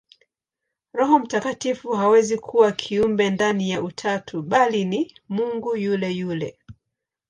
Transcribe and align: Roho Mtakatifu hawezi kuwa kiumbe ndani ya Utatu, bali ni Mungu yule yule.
Roho 0.93 1.19
Mtakatifu 1.19 1.91
hawezi 1.91 2.37
kuwa 2.37 2.71
kiumbe 2.71 3.29
ndani 3.29 3.69
ya 3.69 3.81
Utatu, 3.83 4.41
bali 4.41 4.85
ni 4.85 5.15
Mungu 5.29 5.75
yule 5.77 6.11
yule. 6.11 6.57